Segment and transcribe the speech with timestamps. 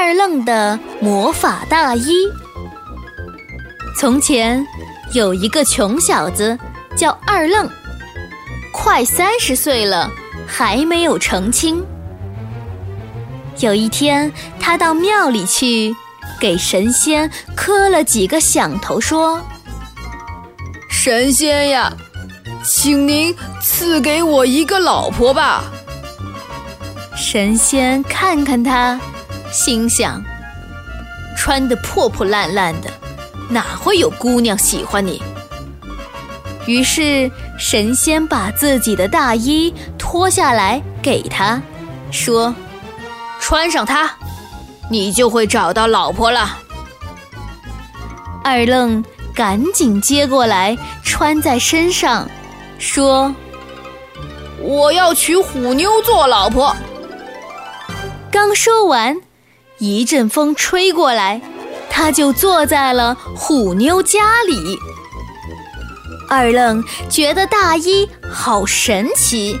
[0.00, 2.26] 二愣的魔法大衣。
[3.98, 4.66] 从前
[5.12, 6.58] 有一个穷小子
[6.96, 7.68] 叫二愣，
[8.72, 10.10] 快三十岁了
[10.46, 11.84] 还没有成亲。
[13.58, 15.94] 有一天，他到庙里去，
[16.40, 19.38] 给神仙磕了几个响头，说
[20.88, 21.92] ：“神仙呀，
[22.64, 25.64] 请您赐给我一个老婆吧。”
[27.14, 28.98] 神仙看看他，
[29.50, 30.22] 心想：
[31.36, 32.90] 穿得破破烂烂的，
[33.48, 35.22] 哪会有姑娘喜欢你？
[36.66, 41.60] 于是神仙把自己的大衣脱下来给他，
[42.10, 42.54] 说。
[43.42, 44.08] 穿上它，
[44.90, 46.58] 你就会找到老婆了。
[48.44, 49.02] 二愣
[49.34, 52.28] 赶紧接过来，穿在身上，
[52.78, 53.34] 说
[54.60, 56.76] ：“我要娶虎妞做老婆。”
[58.30, 59.16] 刚说完，
[59.80, 61.40] 一阵风吹过来，
[61.88, 64.78] 他就坐在了虎妞家里。
[66.28, 69.58] 二愣觉得大衣好神奇。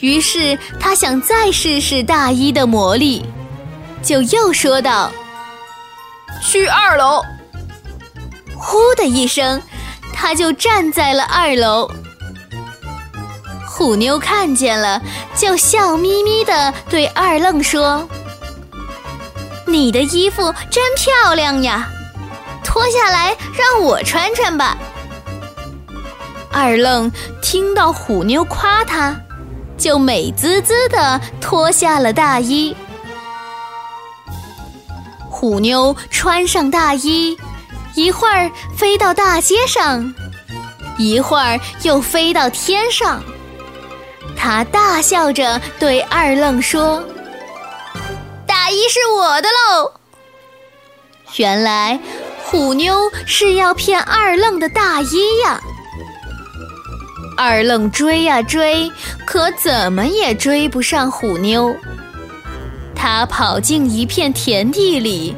[0.00, 3.24] 于是他想再试试大衣的魔力，
[4.02, 5.10] 就又说道
[6.44, 7.22] ：“去二楼。”
[8.54, 9.60] 呼的一声，
[10.12, 11.90] 他就站在了二楼。
[13.66, 15.00] 虎妞看见了，
[15.34, 18.06] 就笑眯眯地对二愣说
[19.76, 21.88] ：“你的衣服真漂亮呀，
[22.64, 24.76] 脱下来让我穿穿吧。”
[26.50, 29.14] 二愣听到虎妞夸他。
[29.78, 32.74] 就美滋滋地脱下了大衣。
[35.28, 37.36] 虎妞穿上大衣，
[37.94, 40.14] 一会儿飞到大街上，
[40.96, 43.22] 一会儿又飞到天上。
[44.34, 47.04] 他大笑着对二愣说
[48.66, 49.92] ：“大衣是我的喽！”
[51.38, 52.00] 原来
[52.42, 55.60] 虎妞是要骗二愣的大衣呀。
[57.36, 58.90] 二愣追呀追，
[59.24, 61.76] 可怎么也追不上虎妞。
[62.92, 65.36] 他跑进一片田地里，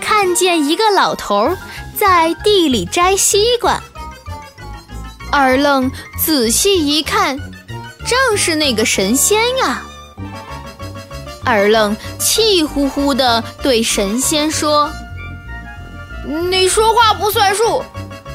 [0.00, 1.56] 看见一个老头
[1.98, 3.82] 在地里摘西瓜。
[5.32, 7.36] 二愣仔细一看，
[8.06, 9.82] 正是那个神仙呀。
[11.44, 14.90] 二愣气呼呼地对神仙说
[16.50, 17.82] ：“你说话不算数，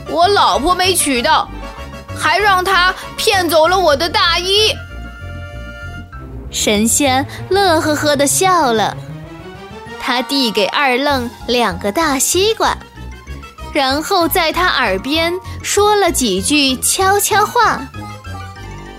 [0.10, 1.50] 我老婆没娶到。”
[2.18, 4.74] 还让他骗走了我的大衣。
[6.50, 8.96] 神仙乐呵呵的笑了，
[10.00, 12.76] 他递给二愣两个大西瓜，
[13.74, 17.82] 然后在他耳边说了几句悄悄话。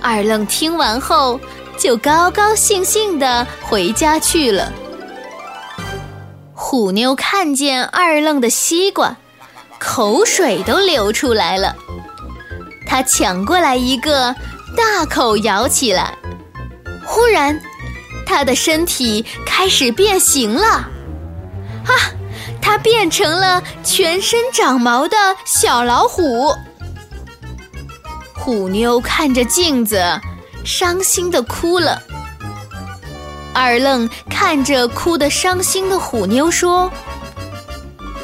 [0.02, 1.40] 二愣听完后，
[1.78, 4.72] 就高高兴兴的回家去了。
[6.54, 9.16] 虎妞看见二愣的西瓜，
[9.78, 11.76] 口水都流出来了。
[12.86, 14.34] 他抢过来一个，
[14.76, 16.16] 大口咬起来。
[17.04, 17.60] 忽然，
[18.24, 20.66] 他的身体开始变形了。
[20.66, 21.92] 啊，
[22.60, 26.52] 他变成了全身长毛的小老虎。
[28.34, 30.02] 虎妞看着镜子，
[30.66, 32.02] 伤心的哭了。
[33.54, 36.90] 二愣看着哭得伤心的虎妞说：“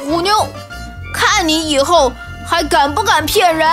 [0.05, 0.31] 虎妞，
[1.11, 2.11] 看你以后
[2.45, 3.67] 还敢不敢骗人！”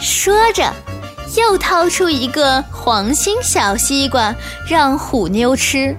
[0.00, 0.72] 说着，
[1.36, 4.32] 又掏出一个黄心小西瓜
[4.68, 5.96] 让虎妞吃。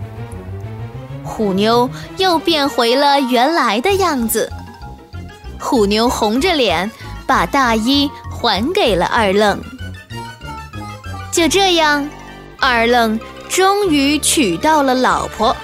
[1.24, 4.52] 虎妞又变回了原来的样子。
[5.60, 6.90] 虎妞红着脸
[7.28, 9.62] 把大衣还给了二愣。
[11.32, 12.08] 就这样，
[12.60, 13.20] 二愣
[13.50, 15.56] 终于娶到了老婆。